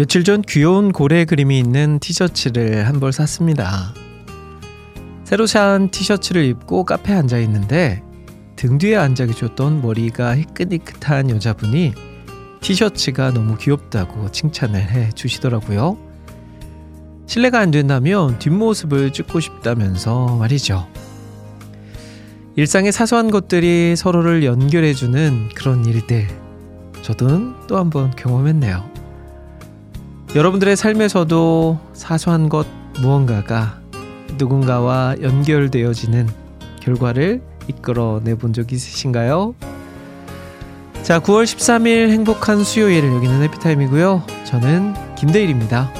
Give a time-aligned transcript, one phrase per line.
[0.00, 3.92] 며칠 전 귀여운 고래 그림이 있는 티셔츠를 한 벌 샀습니다.
[5.24, 8.02] 새로 산 티셔츠를 입고 카페에 앉아 있는데
[8.56, 11.92] 등 뒤에 앉아 계셨던 머리가 희끗희끗한 여자분이
[12.62, 15.98] 티셔츠가 너무 귀엽다고 칭찬을 해 주시더라고요.
[17.26, 20.88] 실례가 안 된다면 뒷모습을 찍고 싶다면서 말이죠.
[22.56, 26.26] 일상의 사소한 것들이 서로를 연결해주는 그런 일들.
[27.02, 28.99] 저도 또 한번 경험했네요.
[30.34, 32.66] 여러분들의 삶에서도 사소한 것
[33.00, 33.80] 무언가가
[34.38, 36.28] 누군가와 연결되어지는
[36.80, 39.54] 결과를 이끌어내 본 적 있으신가요?
[41.02, 44.22] 자, 9월 13일 행복한 수요일 여기는 해피타임이고요.
[44.44, 45.90] 저는 김대일입니다.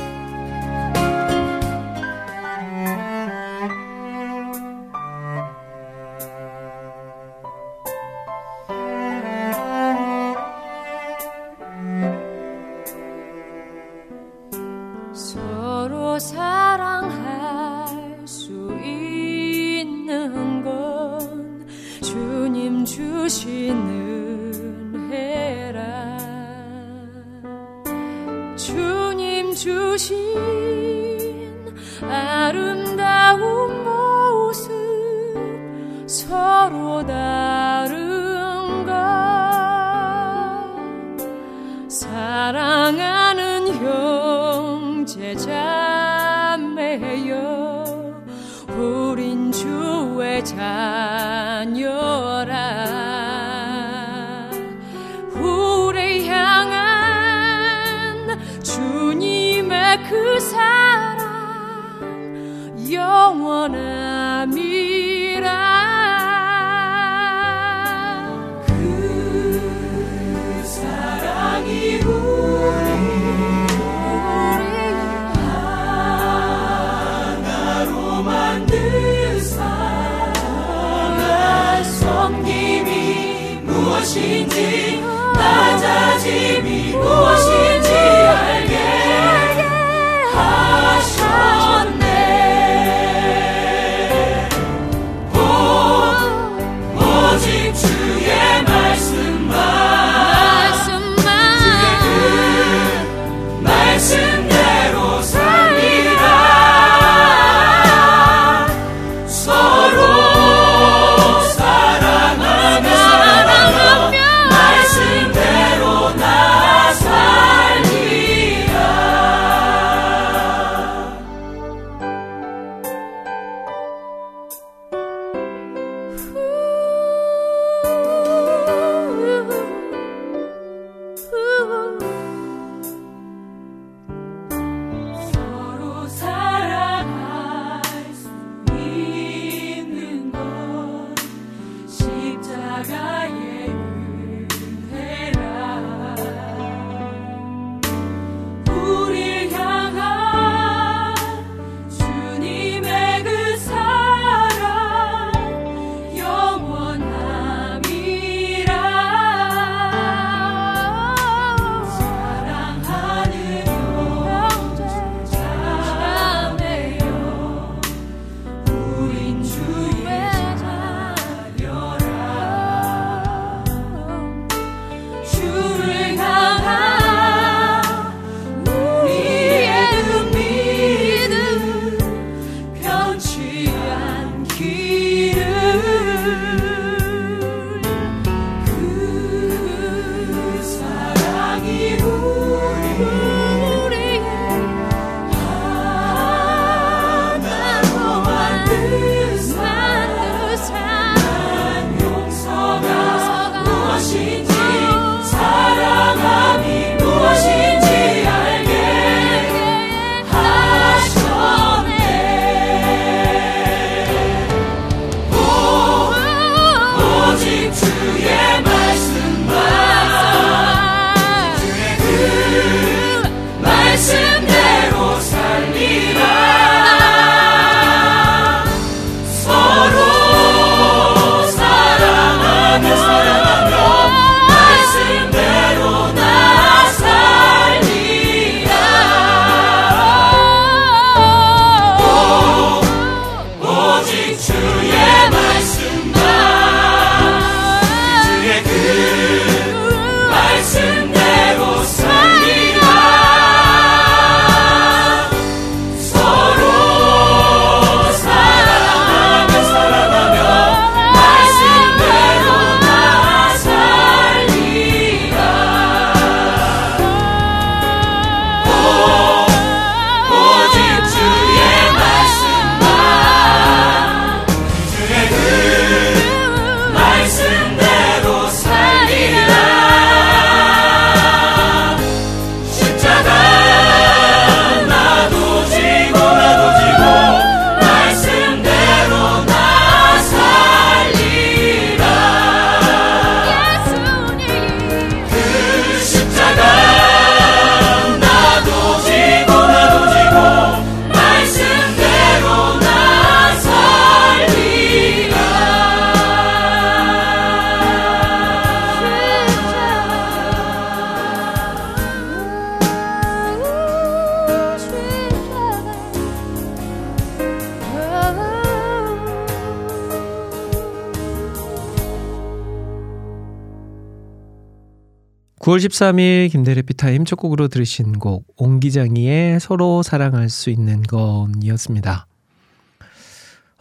[325.71, 332.27] 9월 13일 김대래 피타임 첫 곡으로 들으신 곡 옹기장이의 서로 사랑할 수 있는 건이었습니다.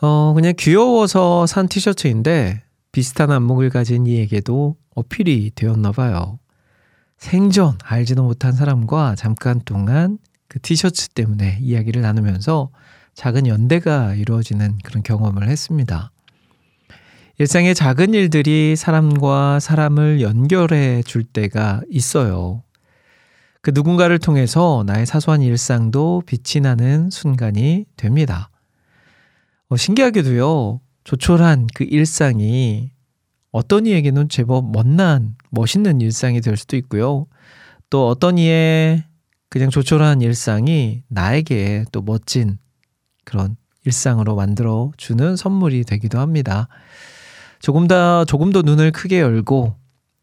[0.01, 6.37] 어 그냥 귀여워서 산 티셔츠인데 비슷한 안목을 가진 이에게도 어필이 되었나 봐요.
[7.17, 12.69] 생전 알지도 못한 사람과 잠깐 동안 그 티셔츠 때문에 이야기를 나누면서
[13.15, 16.11] 작은 연대가 이루어지는 그런 경험을 했습니다.
[17.41, 22.63] 일상의 작은 일들이 사람과 사람을 연결해 줄 때가 있어요.
[23.61, 28.49] 그 누군가를 통해서 나의 사소한 일상도 빛이 나는 순간이 됩니다.
[29.69, 32.91] 어, 신기하게도요, 조촐한 그 일상이
[33.53, 37.25] 어떤 이에게는 제법 멋난, 멋있는 일상이 될 수도 있고요.
[37.89, 39.05] 또 어떤 이의
[39.47, 42.57] 그냥 조촐한 일상이 나에게 또 멋진
[43.23, 43.55] 그런
[43.85, 46.67] 일상으로 만들어 주는 선물이 되기도 합니다.
[47.59, 49.75] 조금 더, 조금 더 눈을 크게 열고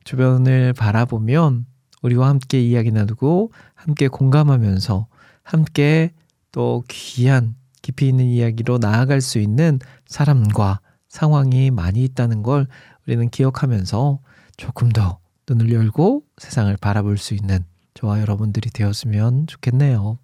[0.04, 1.66] 주변을 바라보면
[2.02, 5.06] 우리와 함께 이야기 나누고 함께 공감하면서
[5.42, 6.12] 함께
[6.52, 12.66] 또 귀한 깊이 있는 이야기로 나아갈 수 있는 사람과 상황이 많이 있다는 걸
[13.06, 14.20] 우리는 기억하면서
[14.56, 17.64] 조금 더 눈을 열고 세상을 바라볼 수 있는
[17.94, 20.18] 저와 여러분들이 되었으면 좋겠네요.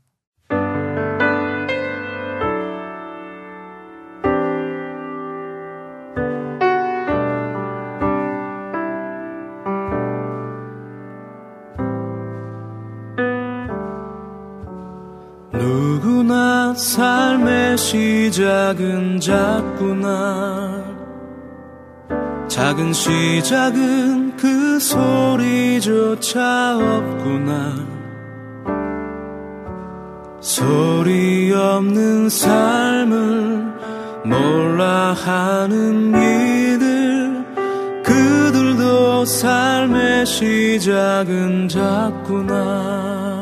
[17.93, 20.83] 시작은 작구나.
[22.49, 27.75] 작은 시작은 그 소리조차 없구나.
[30.41, 33.75] 소리 없는 삶을
[34.25, 37.45] 몰라 하는 이들.
[38.03, 43.42] 그들도 삶의 시작은 작구나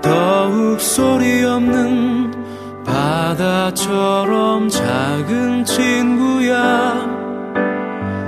[0.00, 2.32] 더욱 소리 없는
[2.84, 7.12] 바다처럼 작은 친구야.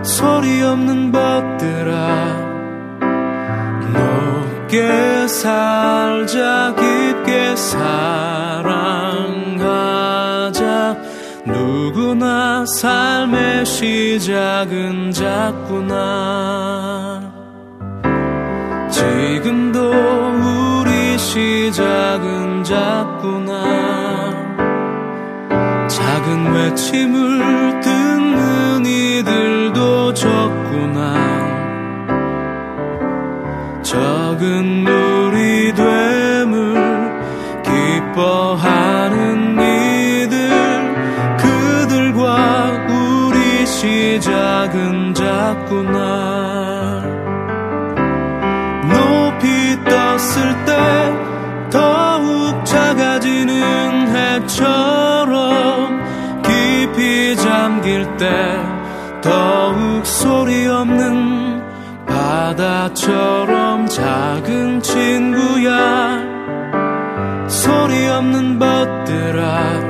[0.02, 2.44] 소리 없는 벗들아
[3.92, 8.84] 높게 살자 깊게 사랑하자.
[11.46, 16.83] 누구나 삶의 시작은 작구나
[23.24, 24.30] 작구나
[25.88, 31.14] 작은 외침을 듣는 이들도 적구나.
[33.82, 36.74] 적은 물이 됨을
[37.62, 40.50] 기뻐하는 이들
[41.38, 46.23] 그들과 우리 시작은 작구나
[58.24, 58.56] 때
[59.20, 61.62] 더욱 소리 없는
[62.06, 66.22] 바다처럼 작은 친구야.
[67.48, 69.80] 소리 없는 벗들아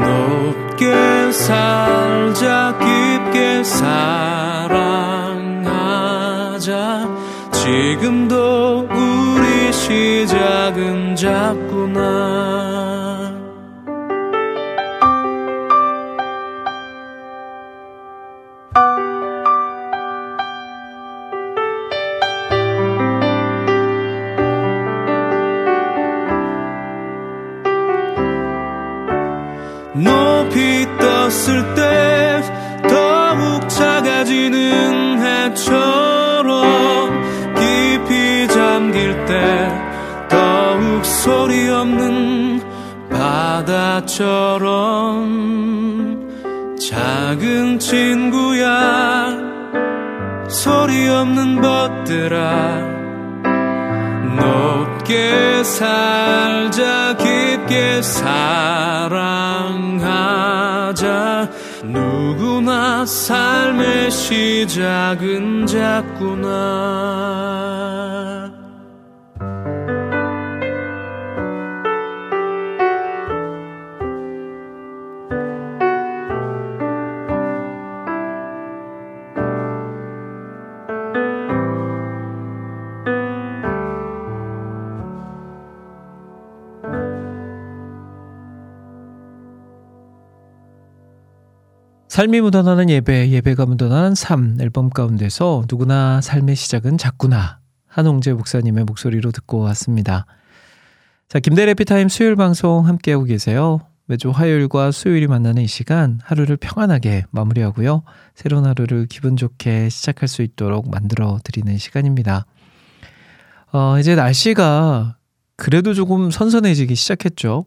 [0.00, 4.80] 높게 살자 깊게 사랑하자.
[7.52, 12.69] 지금도 우리 시작은 작구나
[44.20, 44.68] 바다처럼
[46.78, 49.38] 작은 친구야
[50.46, 53.00] 소리 없는 벗들아
[54.36, 59.40] 높게 살자 깊게 사랑하자.
[61.84, 67.59] 누구나 삶의 시작은 작구나
[92.20, 99.32] 삶이 묻어나는 예배, 예배가 묻어나는 삶 앨범 가운데서 누구나 삶의 시작은 작구나 한홍재 목사님의 목소리로
[99.32, 100.26] 듣고 왔습니다.
[101.30, 103.80] 자, 김대래 피타임 수요일 방송 함께하고 계세요.
[104.04, 108.02] 매주 화요일과 수요일이 만나는 이 시간 하루를 평안하게 마무리하고요.
[108.34, 112.44] 새로운 하루를 기분 좋게 시작할 수 있도록 만들어 드리는 시간입니다.
[113.72, 115.16] 어, 이제 날씨가
[115.56, 117.64] 그래도 조금 선선해지기 시작했죠.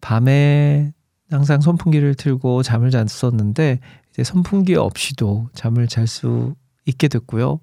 [0.00, 0.94] 밤에
[1.30, 3.80] 항상 선풍기를 틀고 잠을 잤었는데
[4.10, 6.54] 이제 선풍기 없이도 잠을 잘 수
[6.84, 7.60] 있게 됐고요.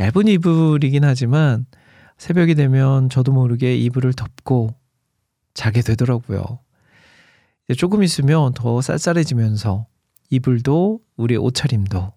[0.00, 1.66] 얇은 이불이긴 하지만
[2.16, 4.74] 새벽이 되면 저도 모르게 이불을 덮고
[5.52, 6.42] 자게 되더라고요.
[7.76, 9.86] 조금 있으면 더 쌀쌀해지면서
[10.30, 12.12] 이불도 우리 옷차림도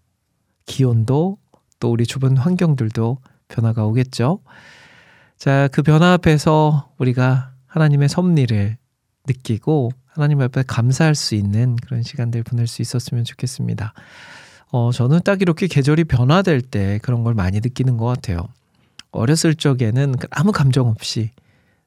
[0.66, 1.38] 기온도
[1.80, 3.18] 또 우리 주변 환경들도
[3.48, 4.40] 변화가 오겠죠.
[5.38, 8.78] 자, 그 변화 앞에서 우리가 하나님의 섭리를
[9.28, 13.94] 느끼고 하나님 앞에 감사할 수 있는 그런 시간들 보낼 수 있었으면 좋겠습니다.
[14.72, 18.48] 어, 저는 딱 이렇게 계절이 변화될 때 그런 걸 많이 느끼는 것 같아요.
[19.12, 21.30] 어렸을 적에는 아무 감정 없이,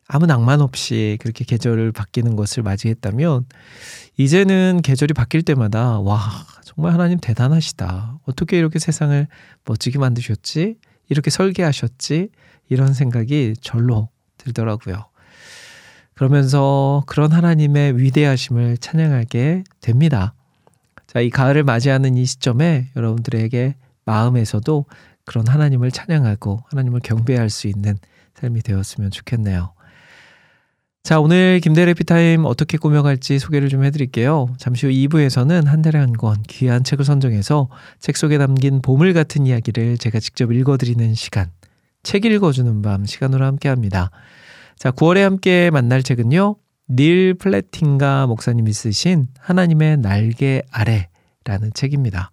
[0.06, 3.46] 아무 낭만 없이 그렇게 계절을 바뀌는 것을 맞이했다면,
[4.16, 6.20] 이제는 계절이 바뀔 때마다, 와,
[6.64, 8.20] 정말 하나님 대단하시다.
[8.26, 9.26] 어떻게 이렇게 세상을
[9.64, 10.76] 멋지게 만드셨지?
[11.08, 12.28] 이렇게 설계하셨지?
[12.68, 14.08] 이런 생각이 절로
[14.38, 15.09] 들더라고요.
[16.20, 20.34] 그러면서 그런 하나님의 위대하심을 찬양하게 됩니다.
[21.06, 23.74] 자, 이 가을을 맞이하는 이 시점에 여러분들에게
[24.04, 24.84] 마음에서도
[25.24, 27.96] 그런 하나님을 찬양하고 하나님을 경배할 수 있는
[28.34, 29.72] 삶이 되었으면 좋겠네요.
[31.04, 34.54] 자, 오늘 김대래 피타임 어떻게 꾸며갈지 소개를 좀 해드릴게요.
[34.58, 39.46] 잠시 후 2부에서는 한 달에 한 권 귀한 책을 선정해서 책 속에 담긴 보물 같은
[39.46, 41.50] 이야기를 제가 직접 읽어드리는 시간,
[42.02, 44.10] 책 읽어주는 밤 시간으로 함께 합니다.
[44.80, 46.56] 자, 9월에 함께 만날 책은요.
[46.88, 52.30] 닐 플래팅가 목사님이 쓰신 하나님의 날개 아래라는 책입니다.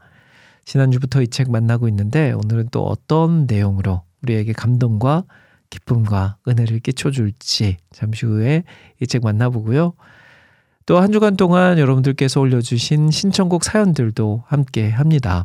[0.63, 5.25] 지난주부터 이 책 만나고 있는데 오늘은 또 어떤 내용으로 우리에게 감동과
[5.70, 8.63] 기쁨과 은혜를 끼쳐줄지 잠시 후에
[9.01, 9.92] 이 책 만나보고요.
[10.86, 15.44] 또 한 주간 동안 여러분들께서 올려주신 신청곡 사연들도 함께 합니다.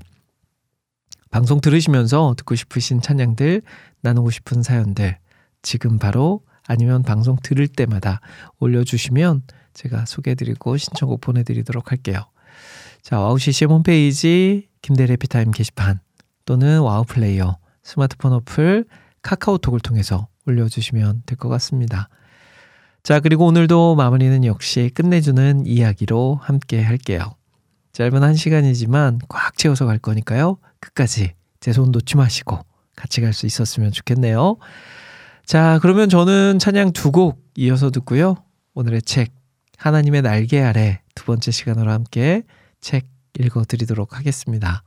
[1.33, 3.63] 방송 들으시면서 듣고 싶으신 찬양들,
[4.03, 5.19] 나누고 싶은 사연들,
[5.63, 8.21] 지금 바로 아니면 방송 들을 때마다
[8.61, 9.43] 올려주시면
[9.75, 12.27] 제가 소개해드리고 신청곡 보내드리도록 할게요.
[13.03, 16.01] 자, 와우 CCM 홈페이지 김대일의 해피타임 게시판
[16.45, 18.85] 또는 와우 플레이어 스마트폰 어플
[19.23, 22.09] 카카오톡을 통해서 올려주시면 될 것 같습니다.
[23.03, 27.35] 자, 그리고 오늘도 마무리는 역시 끝내주는 이야기로 함께 할게요.
[27.93, 30.59] 짧은 한 시간이지만 꽉 채워서 갈 거니까요.
[30.81, 32.61] 끝까지 제 손 놓지 마시고
[32.97, 34.57] 같이 갈 수 있었으면 좋겠네요.
[35.47, 38.37] 자, 그러면 저는 찬양 두 곡 이어서 듣고요.
[38.75, 39.33] 오늘의 책,
[39.77, 42.43] 하나님의 날개 아래 두 번째 시간으로 함께
[42.81, 43.07] 책
[43.39, 44.83] 읽어 드리도록 하겠습니다.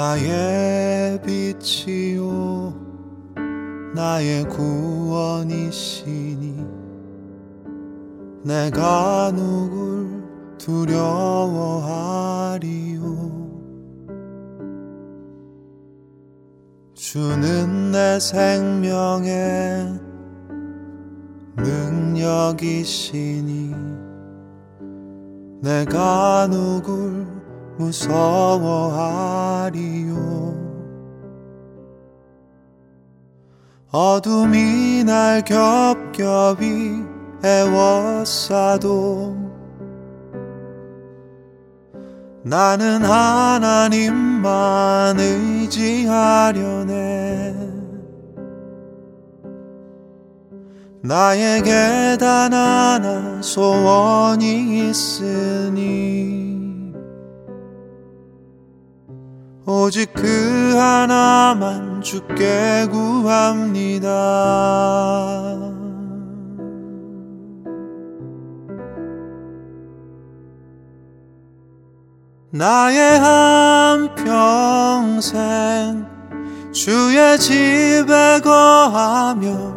[0.00, 2.72] 나의 빛이요
[3.94, 5.84] 나의 구원이시니.
[8.42, 10.24] 내가 누굴
[10.56, 11.60] 두려워하리요?
[16.94, 20.00] 주는 내 생명의
[21.58, 22.94] 능력이시니.
[25.60, 27.40] 내가 누굴
[27.80, 29.40] 무서워하리
[33.92, 37.02] 어둠이 날 겹겹이
[37.44, 39.36] 애워싸도
[42.44, 44.40] 나는 하나님만
[45.18, 46.70] 의지하려네.
[51.02, 56.49] 나에게 단 하나 소원이 있으니
[59.72, 64.08] 오직 그 하나만 주께 구합니다.
[72.50, 76.04] 나의 한 평생
[76.72, 79.76] 주의 집에 거하며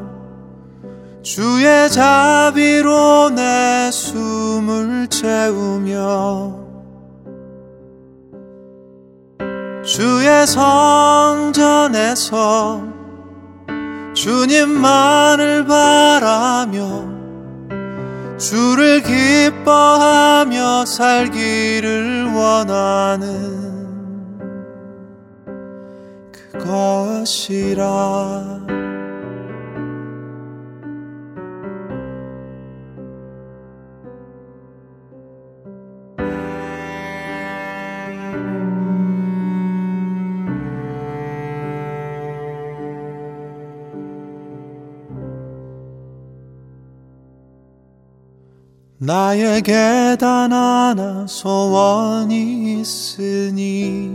[1.21, 6.62] 주의 자비로 내 숨을 채우며
[9.83, 11.73] 주의 성전에서
[14.13, 17.11] 주님만을 바라며
[18.37, 23.73] 주를 기뻐하며 살기를 원하는
[26.53, 27.83] 그것이라
[49.05, 54.09] 나에게 단 하나 소원이 있으니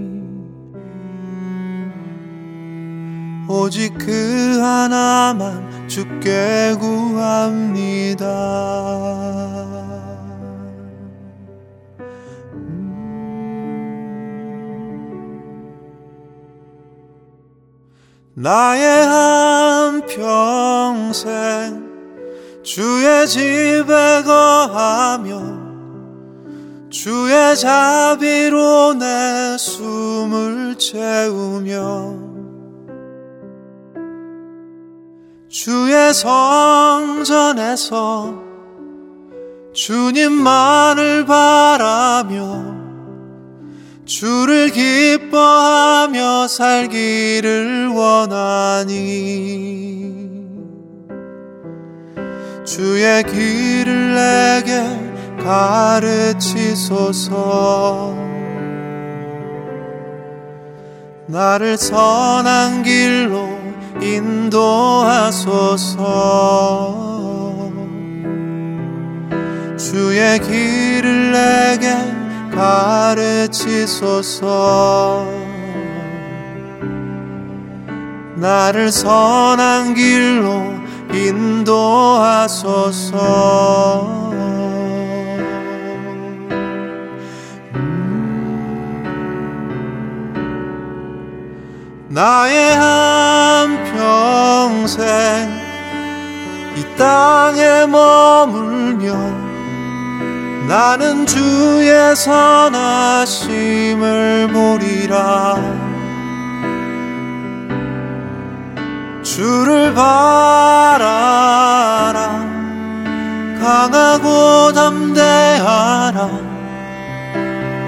[3.46, 8.24] 오직 그 하나만 주께 구합니다.
[18.35, 21.88] 나의 한 평생
[22.68, 25.40] 주의 집에 거하며
[26.90, 32.14] 주의 자비로 내 숨을 채우며
[35.48, 37.54] 주의 성전에서
[39.72, 42.76] 주님만을 바라며
[44.04, 49.38] 주를 기뻐하며 살기를 원하니
[52.68, 54.85] 주의 길을 내게
[55.42, 56.85] 가르치소서.
[61.26, 63.48] 나를 선한 길로
[64.02, 64.59] 인도하소서.
[69.78, 71.96] 주의 길을 내게
[72.54, 73.78] 가르치소서.
[78.37, 80.78] 나를 선한 길로
[81.12, 82.68] 인도하소서.
[92.10, 95.50] 나의 한 평생
[96.74, 99.14] 이 땅에 머물며
[100.66, 103.28] 나는 주의 선하심을
[104.52, 105.77] 보리라
[109.28, 111.28] 주를 바라라.
[113.60, 116.30] 강하고 담대하라.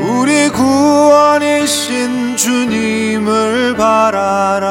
[0.01, 4.71] 우리 구원이신 주님을 바라라.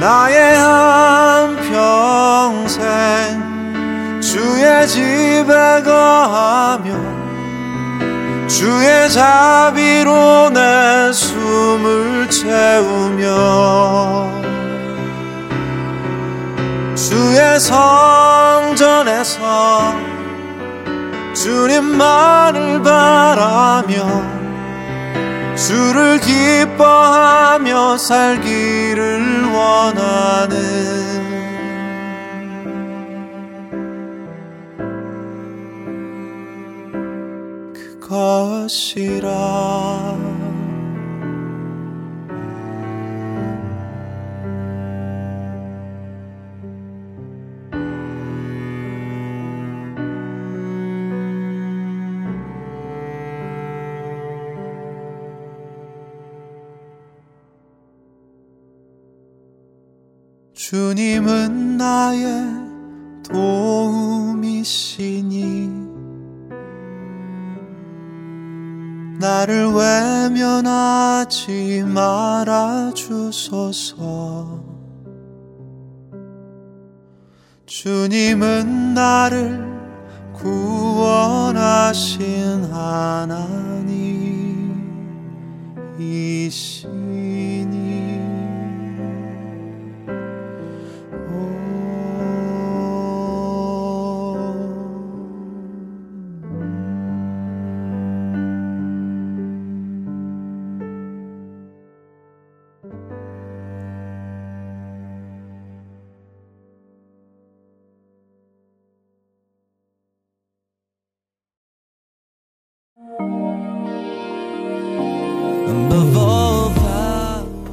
[0.00, 1.39] 나의 한
[17.60, 19.38] 성전에서
[21.34, 24.40] 주님만을 바라며
[25.54, 30.80] 주를 기뻐하며 살기를 원하는
[38.00, 39.20] 것이라
[60.70, 62.46] 주님은 나의
[63.28, 64.70] 도움이시니
[69.18, 69.66] 나를
[70.28, 74.62] 외면하지 말아 주소서.
[77.66, 79.68] 주님은 나를
[80.34, 81.82] 구원하신
[82.70, 84.40] 하나님이시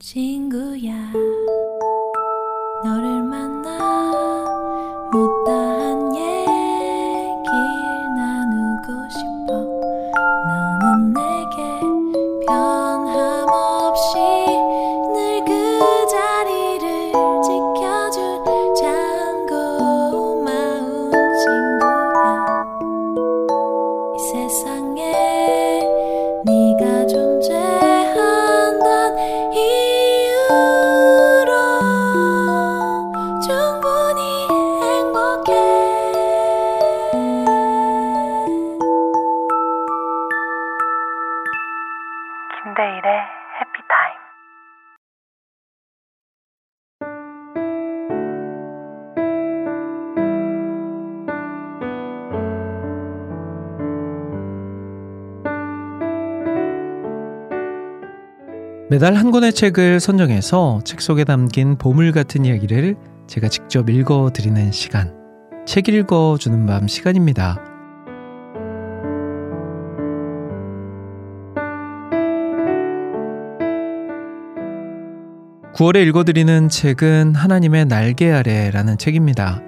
[0.00, 1.12] 친구야
[58.98, 62.96] 매달 한 권의 책을 선정해서 책 속에 담긴 보물 같은 이야기를
[63.28, 65.14] 제가 직접 읽어 드리는 시간.
[65.66, 67.62] 책 읽어 주는 밤 시간입니다.
[75.76, 79.62] (9월에) 읽어드리는 책은 하나님의 날개 아래라는 책입니다.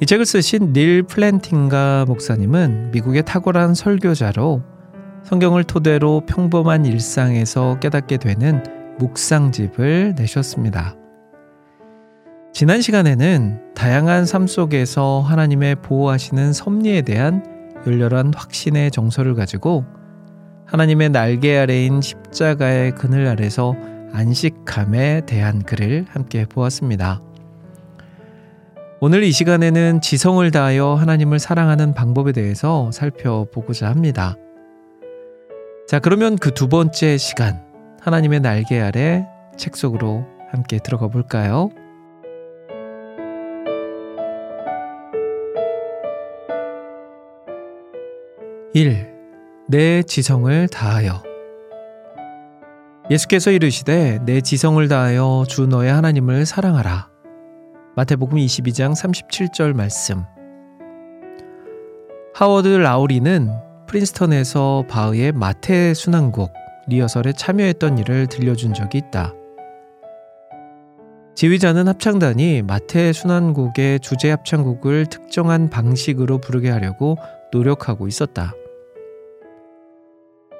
[0.00, 4.69] 이 책을 쓰신 닐 플랜팅가 목사님은 미국의 탁월한 설교자로
[5.24, 8.62] 성경을 토대로 평범한 일상에서 깨닫게 되는
[8.98, 10.96] 묵상집을 내셨습니다.
[12.52, 17.44] 지난 시간에는 다양한 삶 속에서 하나님의 보호하시는 섭리에 대한
[17.86, 19.84] 열렬한 확신의 정서를 가지고
[20.66, 23.74] 하나님의 날개 아래인 십자가의 그늘 아래서
[24.12, 27.22] 안식함에 대한 글을 함께 보았습니다.
[29.00, 34.36] 오늘 이 시간에는 지성을 다하여 하나님을 사랑하는 방법에 대해서 살펴보고자 합니다.
[35.90, 37.64] 자, 그러면 그 두 번째 시간,
[38.00, 39.26] 하나님의 날개 아래
[39.56, 41.68] 책 속으로 함께 들어가 볼까요?
[48.72, 49.12] 일,
[49.66, 51.24] 내 지성을 다하여.
[53.10, 57.10] 예수께서 이르시되 내 지성을 다하여 주 너의 하나님을 사랑하라.
[57.96, 60.22] 마태복음 22장 37절 말씀.
[62.32, 66.52] 하워드 라우리는 프린스턴에서 바흐의 마태 순환곡
[66.86, 69.34] 리허설에 참여했던 일을 들려준 적이 있다.
[71.34, 77.16] 지휘자는 합창단이 마태 순환곡의 주제 합창곡을 특정한 방식으로 부르게 하려고
[77.52, 78.52] 노력하고 있었다.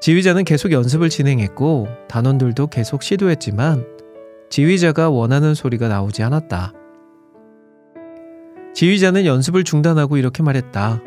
[0.00, 3.86] 지휘자는 계속 연습을 진행했고 단원들도 계속 시도했지만
[4.48, 6.72] 지휘자가 원하는 소리가 나오지 않았다.
[8.74, 11.00] 지휘자는 연습을 중단하고 이렇게 말했다.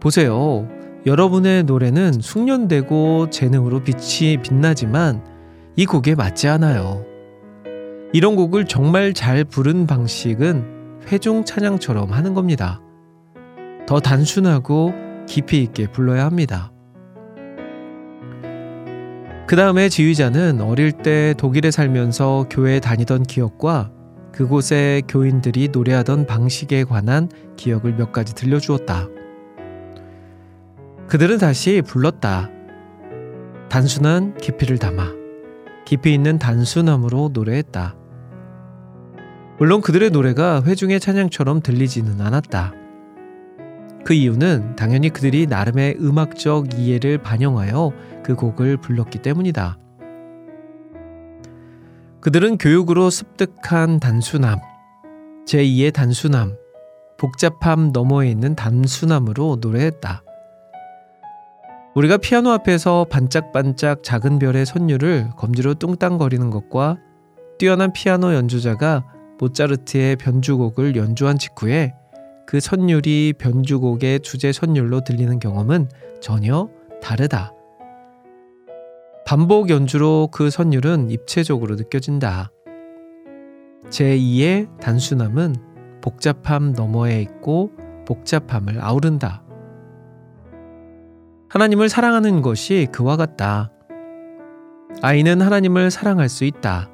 [0.00, 0.75] 보세요.
[1.06, 5.22] 여러분의 노래는 숙련되고 재능으로 빛이 빛나지만
[5.76, 7.04] 이 곡에 맞지 않아요.
[8.12, 12.80] 이런 곡을 정말 잘 부른 방식은 회중 찬양처럼 하는 겁니다.
[13.86, 14.92] 더 단순하고
[15.28, 16.72] 깊이 있게 불러야 합니다.
[19.46, 23.92] 그 다음에 지휘자는 어릴 때 독일에 살면서 교회에 다니던 기억과
[24.32, 29.15] 그곳의 교인들이 노래하던 방식에 관한 기억을 몇 가지 들려주었다.
[31.08, 32.50] 그들은 다시 불렀다.
[33.68, 35.12] 단순한 깊이를 담아
[35.84, 37.94] 깊이 있는 단순함으로 노래했다.
[39.58, 42.72] 물론 그들의 노래가 회중의 찬양처럼 들리지는 않았다.
[44.04, 47.92] 그 이유는 당연히 그들이 나름의 음악적 이해를 반영하여
[48.24, 49.78] 그 곡을 불렀기 때문이다.
[52.20, 54.58] 그들은 교육으로 습득한 단순함,
[55.46, 56.56] 제2의 단순함,
[57.16, 60.25] 복잡함 너머에 있는 단순함으로 노래했다.
[61.96, 66.98] 우리가 피아노 앞에서 반짝반짝 작은 별의 선율을 검지로 뚱땅거리는 것과
[67.58, 69.02] 뛰어난 피아노 연주자가
[69.38, 71.94] 모차르트의 변주곡을 연주한 직후에
[72.46, 75.88] 그 선율이 변주곡의 주제 선율로 들리는 경험은
[76.20, 76.68] 전혀
[77.00, 77.54] 다르다.
[79.24, 82.50] 반복 연주로 그 선율은 입체적으로 느껴진다.
[83.88, 85.56] 제2의 단순함은
[86.02, 87.70] 복잡함 너머에 있고
[88.06, 89.45] 복잡함을 아우른다.
[91.48, 93.70] 하나님을 사랑하는 것이 그와 같다.
[95.02, 96.90] 아이는 하나님을 사랑할 수 있다.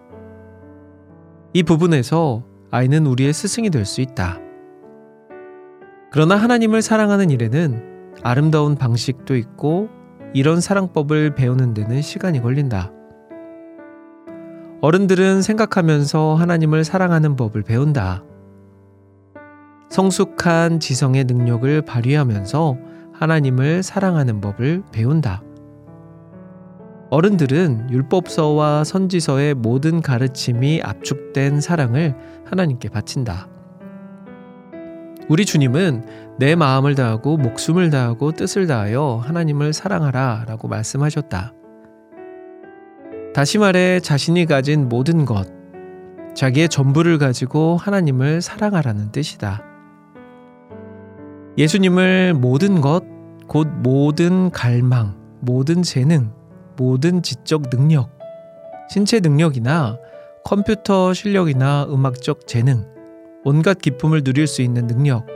[1.54, 4.38] 이 부분에서 아이는 우리의 스승이 될 수 있다.
[6.10, 9.88] 그러나 하나님을 사랑하는 일에는 아름다운 방식도 있고
[10.34, 12.92] 이런 사랑법을 배우는 데는 시간이 걸린다.
[14.82, 18.24] 어른들은 생각하면서 하나님을 사랑하는 법을 배운다.
[19.88, 22.91] 성숙한 지성의 능력을 발휘하면서
[23.22, 25.44] 하나님을 사랑하는 법을 배운다.
[27.11, 33.46] 어른들은 율법서와 선지서의 모든 가르침이 압축된 사랑을 하나님께 바친다.
[35.28, 36.04] 우리 주님은
[36.40, 41.52] 내 마음을 다하고 목숨을 다하고 뜻을 다하여 하나님을 사랑하라 라고 말씀하셨다.
[43.35, 45.46] 다시 말해 자신이 가진 모든 것,
[46.35, 49.62] 자기의 전부를 가지고 하나님을 사랑하라는 뜻이다.
[51.56, 53.12] 예수님을 모든 것,
[53.52, 56.32] 곧 모든 갈망, 모든 재능,
[56.78, 58.08] 모든 지적 능력,
[58.88, 59.98] 신체 능력이나
[60.42, 62.86] 컴퓨터 실력이나 음악적 재능,
[63.44, 65.26] 온갖 기쁨을 누릴 수 있는 능력,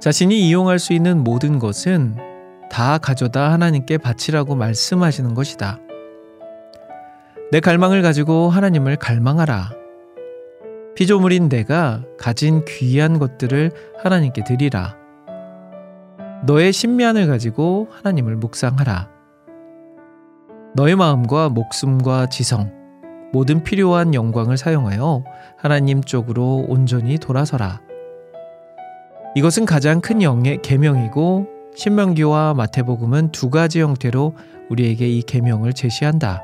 [0.00, 2.16] 자신이 이용할 수 있는 모든 것은
[2.70, 5.80] 다 가져다 하나님께 바치라고 말씀하시는 것이다.
[7.52, 9.72] 내 갈망을 가지고 하나님을 갈망하라.
[10.94, 13.72] 피조물인 내가 가진 귀한 것들을
[14.02, 14.96] 하나님께 드리라.
[16.44, 19.08] 너의 신면을 가지고 하나님을 묵상하라.
[20.74, 22.72] 너의 마음과 목숨과 지성,
[23.32, 25.24] 모든 필요한 영광을 사용하여
[25.56, 27.80] 하나님 쪽으로 온전히 돌아서라.
[29.34, 34.34] 이것은 가장 큰 영의 계명이고 신명기와 마태복음은 두 가지 형태로
[34.70, 36.42] 우리에게 이 계명을 제시한다.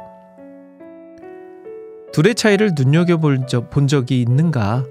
[2.12, 4.85] 둘의 차이를 눈여겨본 적이 있는가?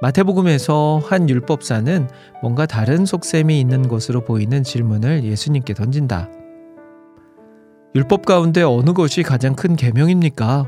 [0.00, 2.08] 마태복음에서 한 율법사는
[2.40, 6.28] 뭔가 다른 속셈이 있는 것으로 보이는 질문을 예수님께 던진다.
[7.94, 10.66] 율법 가운데 어느 것이 가장 큰 계명입니까?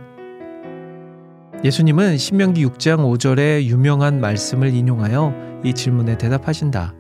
[1.63, 6.95] 예수님은 신명기 6장 5절의 유명한 말씀을 인용하여 이 질문에 대답하신다.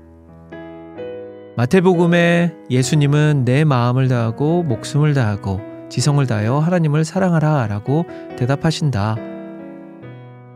[1.56, 8.04] 마태복음에 예수님은 내 마음을 다하고 목숨을 다하고 지성을 다하여 하나님을 사랑하라 라고
[8.38, 9.29] 대답하신다.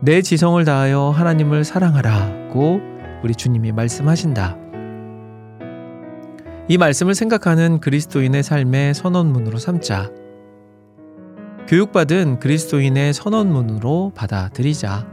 [0.05, 2.79] 내 지성을 다하여 하나님을 사랑하라고
[3.23, 4.55] 우리 주님이 말씀하신다.
[6.67, 10.11] 이 말씀을 생각하는 그리스도인의 삶의 선언문으로 삼자.
[11.67, 15.07] 교육받은 그리스도인의 선언문으로 받아들이자.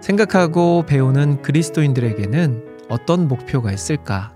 [0.00, 4.34] 생각하고 배우는 그리스도인들에게는 어떤 목표가 있을까?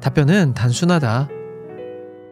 [0.00, 1.28] 답변은 단순하다.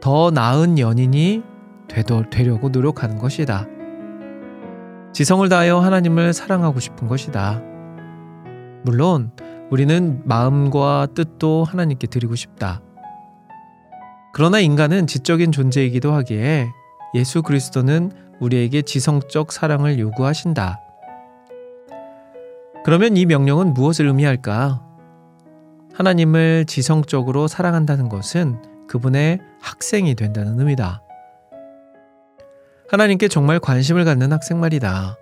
[0.01, 1.45] 더 나은 연인이
[1.87, 3.69] 되려고 노력하는 것이다.
[5.13, 7.63] 지성을 다하여 하나님을 사랑하고 싶은 것이다.
[8.83, 9.33] 물론
[9.71, 12.81] 우리는 마음과 뜻도 하나님께 드리고 싶다.
[14.33, 16.69] 그러나 인간은 지적인 존재이기도 하기에
[17.15, 20.81] 예수 그리스도는 우리에게 지성적 사랑을 요구하신다.
[22.85, 24.83] 그러면 이 명령은 무엇을 의미할까?
[25.93, 31.03] 하나님을 지성적으로 사랑한다는 것은 그분의 학생이 된다는 의미다.
[32.91, 35.17] 하나님께 정말 관심을 갖는 학생 말이다.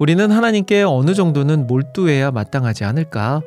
[0.00, 3.42] 우리는 하나님께 어느 정도는 몰두해야 마땅하지 않을까?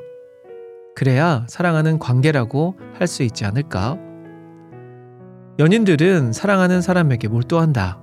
[0.96, 3.98] 그래야 사랑하는 관계라고 할 수 있지 않을까?
[5.60, 8.00] 연인들은 사랑하는 사람에게 몰두한다.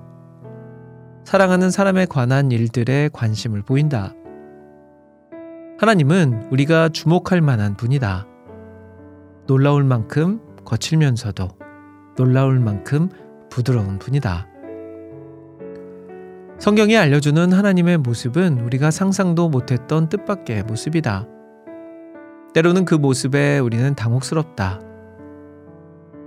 [1.23, 4.13] 사랑하는 사람에 관한 일들에 관심을 보인다.
[5.79, 8.27] 하나님은 우리가 주목할 만한 분이다.
[9.47, 11.47] 놀라울 만큼 거칠면서도
[12.15, 13.09] 놀라울 만큼
[13.55, 14.47] 부드러운 분이다.
[16.59, 21.25] 성경이 알려주는 하나님의 모습은 우리가 상상도 못했던 뜻밖의 모습이다.
[22.53, 24.81] 때로는 그 모습에 우리는 당혹스럽다.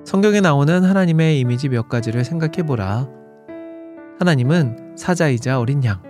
[0.07, 3.07] 성경에 나오는 하나님의 이미지 몇 가지를 생각해 보라.
[4.18, 6.03] 하나님은 사자이자 어린 양,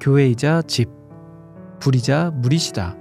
[0.00, 0.88] 교회이자 집,
[1.78, 2.96] 불이자 물이시다.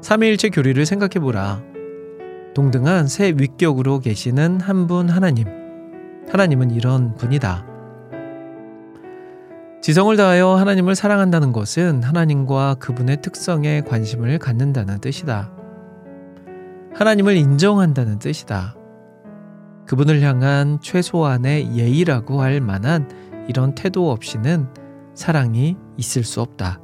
[0.00, 1.62] 삼위일체 교리를 생각해 보라.
[2.54, 5.61] 동등한 새 윗격으로 계시는 한 분 하나님.
[6.30, 7.66] 하나님은 이런 분이다.
[9.82, 15.50] 지성을 다하여 하나님을 사랑한다는 것은 하나님과 그분의 특성에 관심을 갖는다는 뜻이다.
[16.94, 18.76] 하나님을 인정한다는 뜻이다.
[19.86, 23.10] 그분을 향한 최소한의 예의라고 할 만한
[23.48, 24.68] 이런 태도 없이는
[25.14, 26.80] 사랑이 있을 수 없다.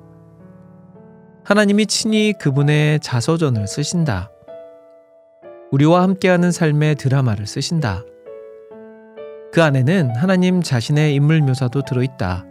[1.44, 4.30] 하나님이 친히 그분의 자서전을 쓰신다.
[5.70, 8.02] 우리와 함께하는 삶의 드라마를 쓰신다.
[9.52, 12.44] 그 안에는 하나님 자신의 인물 묘사도 들어있다.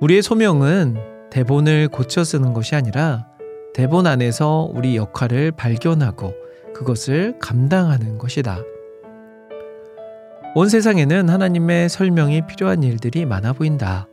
[0.00, 0.96] 우리의 소명은
[1.30, 3.28] 대본을 고쳐 쓰는 것이 아니라
[3.74, 6.34] 대본 안에서 우리 역할을 발견하고
[6.74, 8.58] 그것을 감당하는 것이다.
[10.54, 14.08] 온 세상에는 하나님의 설명이 필요한 일들이 많아 보인다.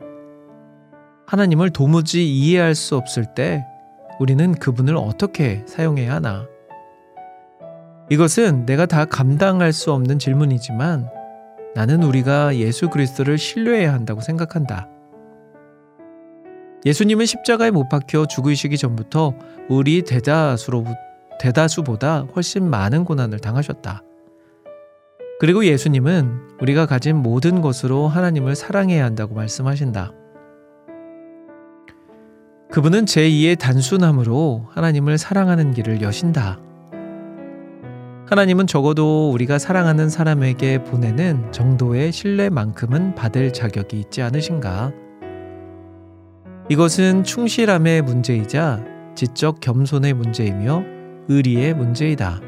[1.26, 3.64] 하나님을 도무지 이해할 수 없을 때
[4.20, 6.46] 우리는 그분을 어떻게 사용해야 하나?
[8.08, 11.08] 이것은 내가 다 감당할 수 없는 질문이지만
[11.74, 14.88] 나는 우리가 예수 그리스도를 신뢰해야 한다고 생각한다.
[16.84, 19.34] 예수님은 십자가에 못 박혀 죽으시기 전부터
[19.68, 20.84] 우리 대다수로
[21.40, 24.02] 대다수보다 훨씬 많은 고난을 당하셨다.
[25.40, 30.12] 그리고 예수님은 우리가 가진 모든 것으로 하나님을 사랑해야 한다고 말씀하신다.
[32.70, 36.60] 그분은 제2의 단순함으로 하나님을 사랑하는 길을 여신다.
[38.28, 44.92] 하나님은 적어도 우리가 사랑하는 사람에게 보내는 정도의 신뢰만큼은 받을 자격이 있지 않으신가?
[46.68, 50.82] 이것은 충실함의 문제이자 지적 겸손의 문제이며
[51.28, 52.40] 의리의 문제이다.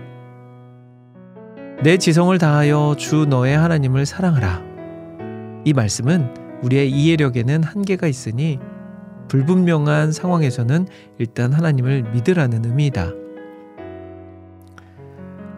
[1.84, 4.60] 내 지성을 다하여 주 너의 하나님을 사랑하라.
[5.64, 8.58] 이 말씀은 우리의 이해력에는 한계가 있으니
[9.28, 13.27] 불분명한 상황에서는 일단 하나님을 믿으라는 의미이다.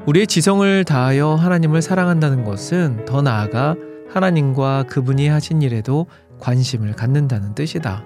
[0.07, 3.77] 우리의 지성을 다하여 하나님을 사랑한다는 것은 더 나아가
[4.09, 6.07] 하나님과 그분이 하신 일에도
[6.41, 8.03] 관심을 갖는다는 뜻이다.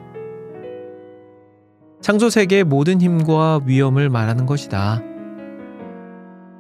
[2.01, 5.01] 창조 세계의 모든 힘과 위험을 말하는 것이다.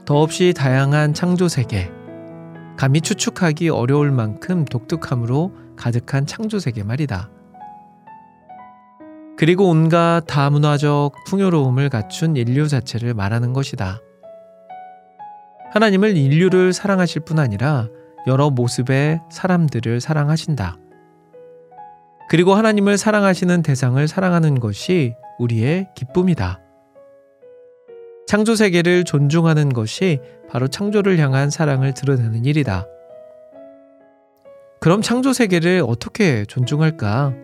[0.07, 1.91] 더없이 다양한 창조 세계,
[2.76, 7.28] 감히 추측하기 어려울 만큼 독특함으로 가득한 창조 세계 말이다.
[9.37, 14.01] 그리고 온갖 다문화적 풍요로움을 갖춘 인류 자체를 말하는 것이다.
[15.75, 17.89] 하나님을 인류를 사랑하실 뿐 아니라
[18.29, 20.79] 여러 모습의 사람들을 사랑하신다.
[22.31, 26.61] 그리고 하나님을 사랑하시는 대상을 사랑하는 것이 우리의 기쁨이다.
[28.29, 32.87] 창조 세계를 존중하는 것이 바로 창조를 향한 사랑을 드러내는 일이다.
[34.79, 37.35] 그럼 창조 세계를 어떻게 존중할까?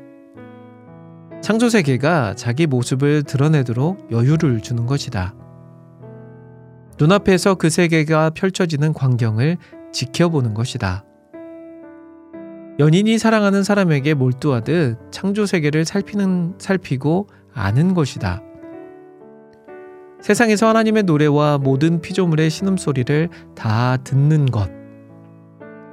[1.42, 5.34] 창조 세계가 자기 모습을 드러내도록 여유를 주는 것이다.
[7.00, 9.56] 눈앞에서 그 세계가 펼쳐지는 광경을
[9.90, 11.04] 지켜보는 것이다.
[12.78, 18.42] 연인이 사랑하는 사람에게 몰두하듯 창조 세계를 살피는 살피고 아는 것이다.
[20.20, 24.70] 세상에서 하나님의 노래와 모든 피조물의 신음소리를 다 듣는 것.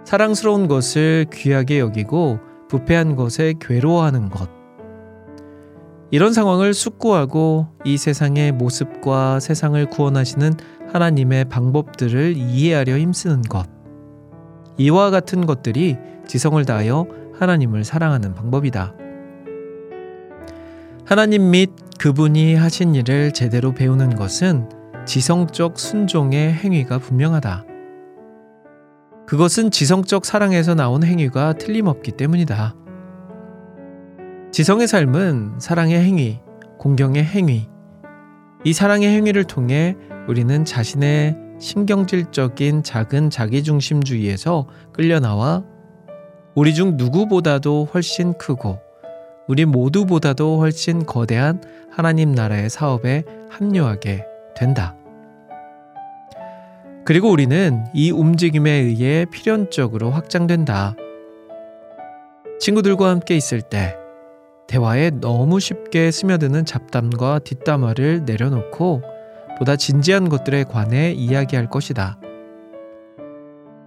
[0.03, 4.49] 사랑스러운 것을 귀하게 여기고 부패한 것에 괴로워하는 것.
[6.11, 10.53] 이런 상황을 숙고하고 이 세상의 모습과 세상을 구원하시는
[10.91, 13.67] 하나님의 방법들을 이해하려 힘쓰는 것.
[14.77, 17.07] 이와 같은 것들이 지성을 다하여
[17.39, 18.93] 하나님을 사랑하는 방법이다.
[21.05, 24.69] 하나님 및 그분이 하신 일을 제대로 배우는 것은
[25.05, 27.65] 지성적 순종의 행위가 분명하다.
[29.25, 32.75] 그것은 지성적 사랑에서 나온 행위가 틀림없기 때문이다.
[34.51, 36.39] 지성의 삶은 사랑의 행위,
[36.77, 37.67] 공경의 행위,
[38.63, 39.95] 이 사랑의 행위를 통해
[40.27, 45.63] 우리는 자신의 신경질적인 작은 자기중심주의에서 끌려나와
[46.53, 48.79] 우리 중 누구보다도 훨씬 크고
[49.47, 54.25] 우리 모두보다도 훨씬 거대한 하나님 나라의 사업에 합류하게
[54.55, 54.95] 된다.
[57.05, 60.95] 그리고 우리는 이 움직임에 의해 필연적으로 확장된다.
[62.59, 63.95] 친구들과 함께 있을 때
[64.67, 69.01] 대화에 너무 쉽게 스며드는 잡담과 뒷담화를 내려놓고
[69.57, 72.19] 보다 진지한 것들에 관해 이야기할 것이다.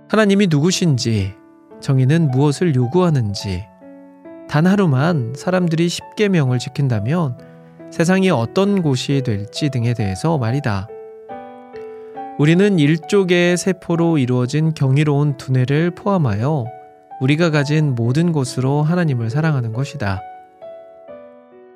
[0.08, 1.34] 하나님이 누구신지,
[1.80, 3.64] 정의는 무엇을 요구하는지,
[4.48, 7.38] 단 하루만 사람들이 십계명을 지킨다면
[7.92, 10.88] 세상이 어떤 곳이 될지 등에 대해서 말이다.
[12.38, 16.64] 우리는 일족의 세포로 이루어진 경이로운 두뇌를 포함하여
[17.20, 20.20] 우리가 가진 모든 것으로 하나님을 사랑하는 것이다.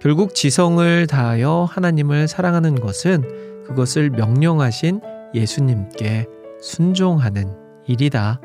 [0.01, 5.01] 결국 지성을 다하여 하나님을 사랑하는 것은 그것을 명령하신
[5.35, 6.27] 예수님께
[6.61, 7.53] 순종하는
[7.87, 8.41] 일이다.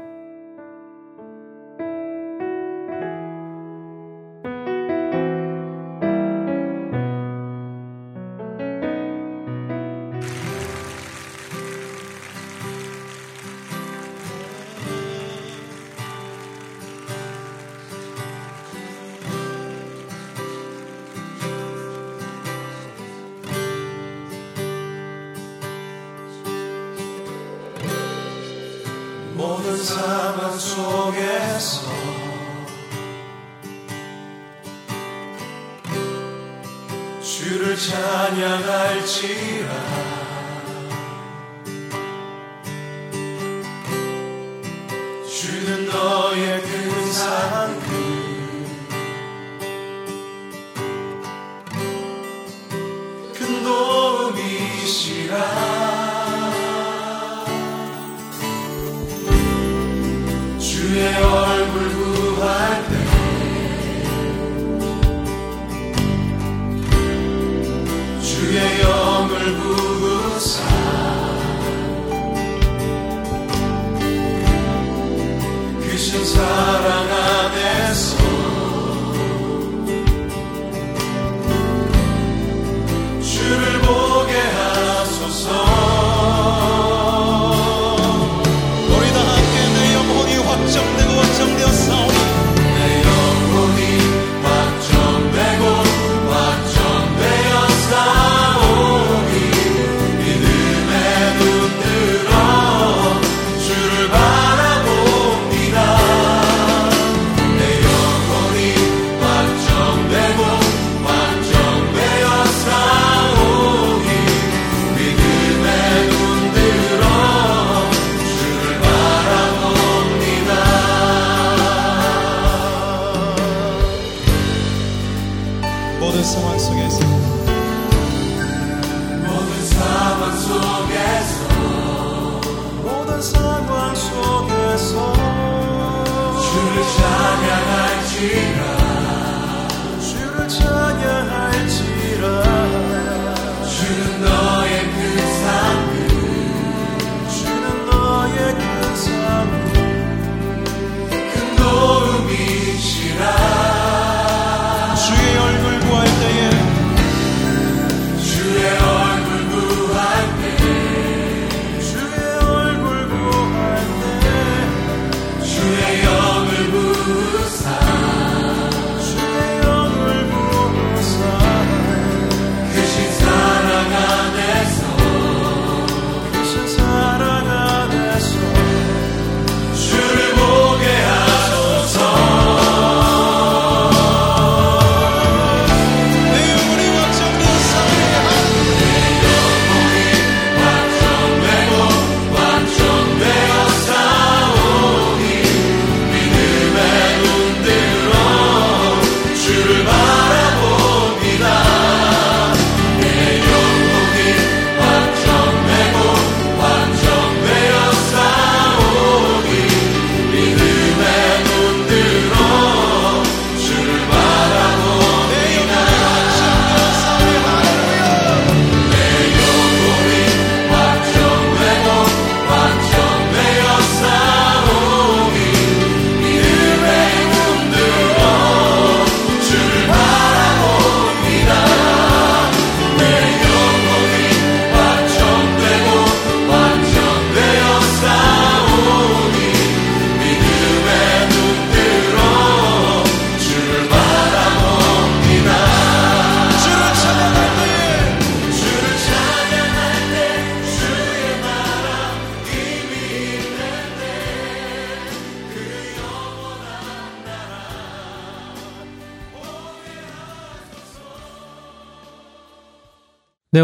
[76.09, 76.98] 주신 사랑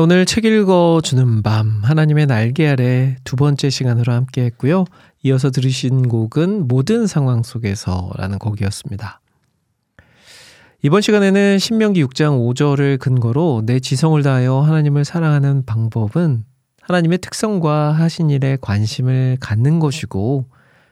[0.06, 4.86] 오늘 책 읽어주는 밤 하나님의 날개 아래 두 번째 시간으로 함께 했고요.
[5.24, 9.20] 이어서 들으신 곡은 모든 상황 속에서라는 곡이었습니다.
[10.84, 16.46] 이번 시간에는 신명기 6장 5절을 근거로 내 지성을 다하여 하나님을 사랑하는 방법은
[16.82, 20.46] 하나님의 특성과 하신 일에 관심을 갖는 것이고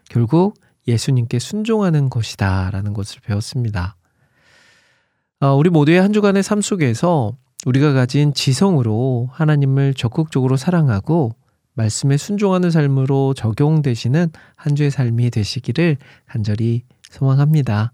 [0.09, 0.55] 결국
[0.87, 3.95] 예수님께 순종하는 것이다 라는 것을 배웠습니다.
[5.39, 11.31] 아, 우리 모두의 한 주간의 삶 속에서 우리가 가진 지성으로 하나님을 적극적으로 사랑하고
[11.75, 17.93] 말씀에 순종하는 삶으로 적용되시는 한 주의 삶이 되시기를 간절히 소망합니다.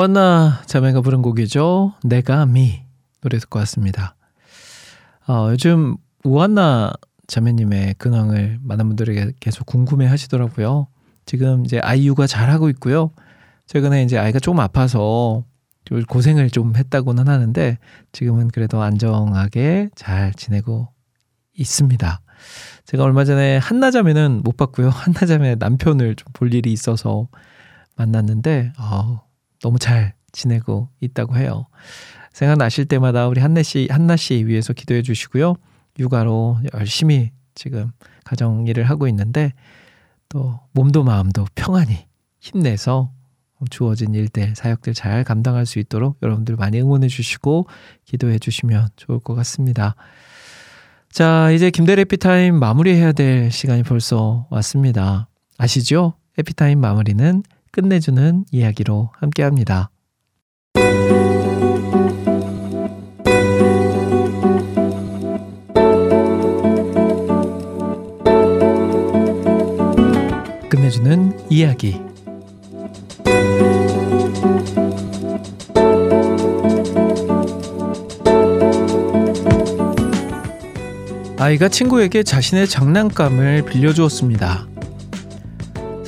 [0.00, 1.92] 오한나 자매가 부른 곡이죠.
[2.04, 2.84] 내가 미
[3.20, 4.16] 노래 듣고 왔습니다.
[5.28, 6.94] 어, 요즘 우한나
[7.26, 10.86] 자매님의 근황을 많은 분들에게 계속 궁금해 하시더라고요.
[11.26, 13.10] 지금 이제 아이유가 잘하고 있고요.
[13.66, 15.44] 최근에 이제 아이가 조금 아파서
[16.08, 17.76] 고생을 좀 했다고는 하는데
[18.12, 20.88] 지금은 그래도 안정하게 잘 지내고
[21.58, 22.22] 있습니다.
[22.86, 24.88] 제가 얼마 전에 한나자매는 못 봤고요.
[24.96, 27.28] 한나자매 남편을 좀 볼 일이 있어서
[27.96, 29.28] 만났는데 어,
[29.62, 31.66] 너무 잘 지내고 있다고 해요.
[32.32, 35.56] 생각나실 때마다 우리 한나 씨, 한나 씨 위해서 기도해 주시고요.
[35.98, 37.90] 육아로 열심히 지금
[38.24, 39.52] 가정 일을 하고 있는데
[40.28, 42.06] 또 몸도 마음도 평안히
[42.38, 43.12] 힘내서
[43.68, 47.66] 주어진 일들, 사역들 잘 감당할 수 있도록 여러분들 많이 응원해 주시고
[48.06, 49.96] 기도해 주시면 좋을 것 같습니다.
[51.10, 55.28] 자, 이제 김대리 해피타임 마무리해야 될 시간이 벌써 왔습니다.
[55.58, 56.14] 아시죠?
[56.38, 57.42] 해피타임 마무리는
[57.72, 59.90] 끝내주는 이야기로 함께 합니다.
[70.68, 72.00] 끝내주는 이야기.
[81.38, 84.69] 아이가 친구에게 자신의 장난감을 빌려주었습니다.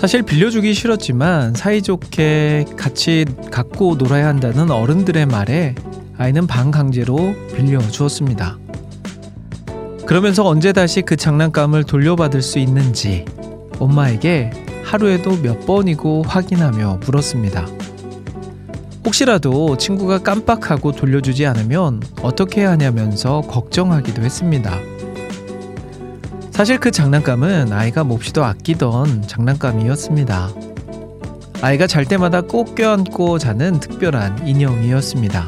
[0.03, 5.77] 사실 빌려주기 싫었지만 사이좋게 같이 갖고 놀아야 한다는 어른들의 말에
[6.19, 7.17] 아이는 반강제로
[7.55, 8.59] 빌려주었습니다.
[10.05, 13.27] 그러면서 언제 다시 그 장난감을 돌려받을 수 있는지
[13.79, 14.51] 엄마에게
[14.83, 17.69] 하루에도 몇 번이고 확인하며 물었습니다.
[19.07, 24.81] 혹시라도 친구가 깜빡하고 돌려주지 않으면 어떻게 하냐면서 걱정하기도 했습니다.
[26.53, 30.51] 사실 그 장난감은 아이가 몹시도 아끼던 장난감이었습니다.
[31.63, 35.47] 아이가 잘 때마다 꼭 껴안고 자는 특별한 인형이었습니다.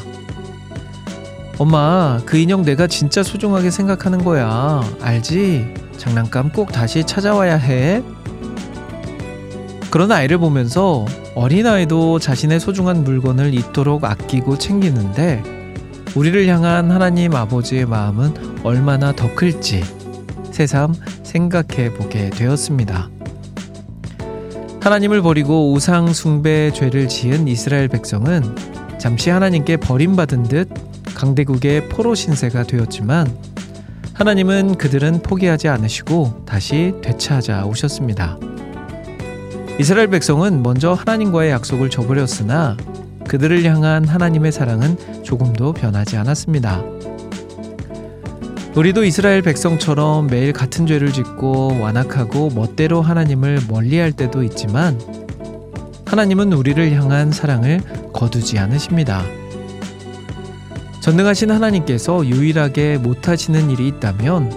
[1.59, 4.83] 엄마, 그 인형 내가 진짜 소중하게 생각하는 거야.
[5.03, 5.75] 알지?
[5.99, 8.03] 장난감 꼭 다시 찾아와야 해.
[9.91, 15.43] 그런 아이를 보면서 어린아이도 자신의 소중한 물건을 잊도록 아끼고 챙기는데
[16.17, 20.04] 우리를 향한 하나님 아버지의 마음은 얼마나 더 클지
[20.55, 20.95] 새삼
[21.25, 23.11] 생각해 보게 되었습니다.
[24.81, 28.55] 하나님을 버리고 우상 숭배 죄를 지은 이스라엘 백성은
[28.99, 30.69] 잠시 하나님께 버림받은 듯
[31.17, 33.37] 강대국의 포로 신세가 되었지만
[34.13, 38.39] 하나님은 그들은 포기하지 않으시고 다시 되찾아 오셨습니다.
[39.81, 42.77] 이스라엘 백성은 먼저 하나님과의 약속을 저버렸으나
[43.27, 46.94] 그들을 향한 하나님의 사랑은 조금도 변하지 않았습니다.
[48.77, 55.01] 우리도 이스라엘 백성처럼 매일 같은 죄를 짓고 완악하고 멋대로 하나님을 멀리할 때도 있지만
[56.05, 57.81] 하나님은 우리를 향한 사랑을
[58.13, 59.23] 거두지 않으십니다.
[61.01, 64.51] 전능하신 하나님께서 유일하게 못하시는 일이 있다면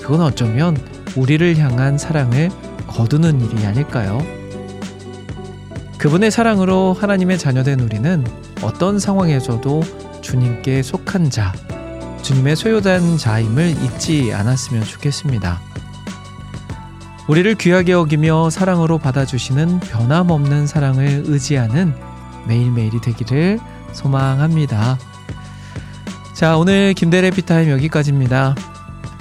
[0.00, 0.76] 그건 어쩌면
[1.16, 2.50] 우리를 향한 사랑을
[2.86, 4.24] 거두는 일이 아닐까요?
[5.98, 8.24] 그분의 사랑으로 하나님의 자녀된 우리는
[8.62, 9.82] 어떤 상황에서도
[10.20, 11.52] 주님께 속한 자,
[12.24, 15.60] 주님의 소유된 자임을 잊지 않았으면 좋겠습니다.
[17.28, 21.94] 우리를 귀하게 여기며 사랑으로 받아주시는 변함없는 사랑을 의지하는
[22.48, 23.60] 매일매일이 되기를
[23.92, 24.98] 소망합니다.
[26.32, 28.54] 자, 오늘 김대래 피타임 여기까지입니다.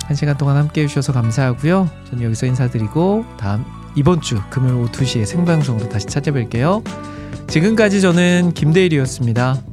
[0.05, 1.89] 한 시간 동안 함께 해주셔서 감사하고요.
[2.09, 6.83] 저는 여기서 인사드리고 다음 이번 주 금요일 오후 2시에 생방송으로 다시 찾아뵐게요.
[7.49, 9.72] 지금까지 저는 김대일이었습니다.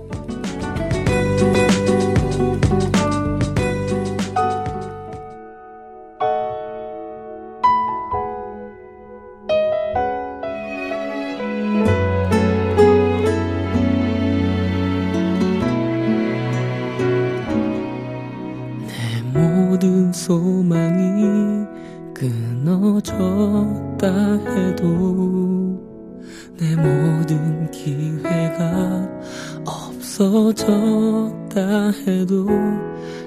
[30.21, 32.45] 없어졌다 해도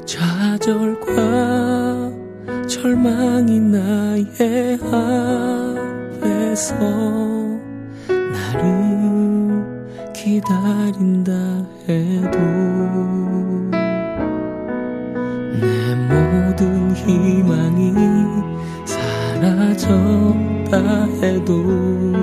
[0.06, 1.06] 좌절과
[2.68, 4.78] 절망이 나의
[6.14, 6.76] 앞에서
[8.08, 8.62] 나를
[10.14, 11.32] 기다린다
[11.88, 12.38] 해도
[15.60, 15.66] 내
[15.96, 17.92] 모든 희망이
[18.86, 20.76] 사라졌다
[21.20, 22.13] 해도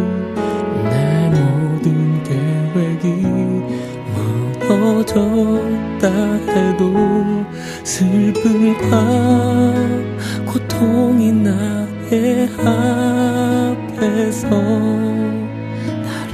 [4.91, 6.07] 무너졌다
[6.49, 7.45] 해도
[7.83, 9.73] 슬픔과
[10.45, 14.49] 고통이 나의 앞에서
[16.03, 16.33] 나를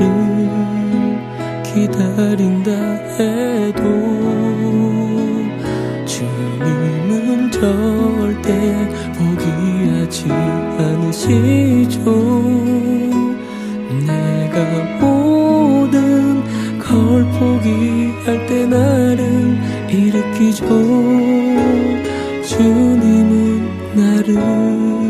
[1.64, 2.72] 기다린다
[3.20, 3.84] 해도
[6.06, 10.32] 주님은 절대 포기하지
[10.80, 12.04] 않으시죠.
[14.06, 14.58] 내가
[17.40, 19.58] 포기할 때 나를
[19.90, 20.66] 일으키죠.
[22.44, 25.07] 주님은 나를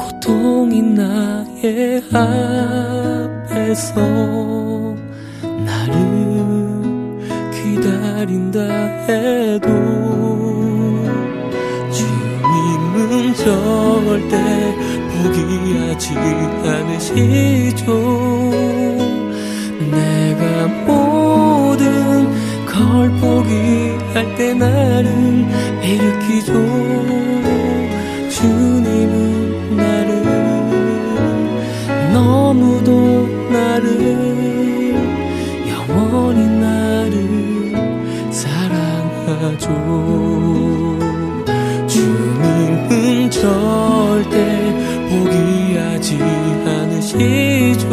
[0.00, 4.00] 고통이 나의 앞에서
[5.64, 5.94] 나를
[7.52, 8.60] 기다린다
[9.06, 9.68] 해도
[11.92, 14.34] 주님은 절대
[15.12, 16.14] 포기하지
[16.66, 17.86] 않으시죠.
[19.90, 21.84] 내가 모든
[22.66, 25.06] 걸 포기할 때 나를
[25.82, 27.43] 일으키죠
[28.44, 30.10] 주님은 나를
[32.12, 34.94] 너무도 나를
[35.70, 37.72] 영원히 나를
[38.30, 39.66] 사랑하죠.
[41.86, 44.36] 주님은 절대
[45.08, 46.18] 포기하지
[46.66, 47.88] 않으시죠.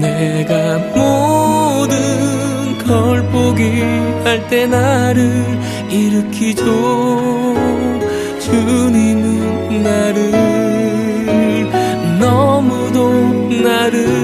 [0.00, 1.92] 내가 모든
[2.86, 5.58] 걸 포기할 때 나를
[5.90, 7.53] 일으키죠
[8.44, 10.30] 주님은 나를
[12.20, 14.23] 너무도 나를